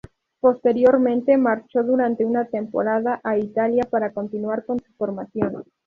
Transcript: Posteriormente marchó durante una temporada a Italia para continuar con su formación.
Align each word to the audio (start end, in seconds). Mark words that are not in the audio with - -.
Posteriormente 0.39 1.37
marchó 1.37 1.83
durante 1.83 2.25
una 2.25 2.45
temporada 2.45 3.19
a 3.23 3.37
Italia 3.37 3.83
para 3.87 4.11
continuar 4.11 4.65
con 4.65 4.79
su 4.79 4.91
formación. 4.93 5.63